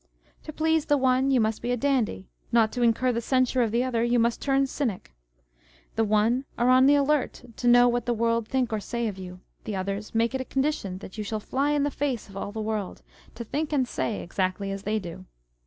To 0.45 0.51
please 0.51 0.85
the 0.85 0.97
one, 0.97 1.29
you 1.29 1.39
must 1.39 1.61
be 1.61 1.71
a 1.71 1.77
dandy: 1.77 2.27
not 2.51 2.71
to 2.71 2.81
incur 2.81 3.11
the 3.11 3.21
censure 3.21 3.61
of 3.61 3.69
the 3.69 3.83
other, 3.83 4.03
you 4.03 4.17
must 4.17 4.41
turn 4.41 4.65
cynic. 4.65 5.13
The 5.95 6.03
one 6.03 6.45
are 6.57 6.69
on 6.69 6.87
the 6.87 6.95
alert 6.95 7.43
to 7.57 7.67
know 7.67 7.87
what 7.87 8.07
the 8.07 8.13
world 8.15 8.47
think 8.47 8.73
or 8.73 8.79
say 8.79 9.07
of 9.07 9.19
you: 9.19 9.41
the 9.63 9.75
others 9.75 10.15
make 10.15 10.33
it 10.33 10.41
a 10.41 10.45
condition 10.45 10.97
that 11.05 11.19
you 11.19 11.23
shall 11.23 11.39
fly 11.39 11.69
in 11.73 11.83
the 11.83 11.91
face 11.91 12.27
of 12.29 12.35
all 12.35 12.51
the 12.51 12.59
world, 12.61 13.03
to 13.35 13.43
think 13.43 13.71
and 13.71 13.87
say 13.87 14.21
exactly 14.23 14.71
as 14.71 14.81
they 14.81 14.97
do. 14.97 15.25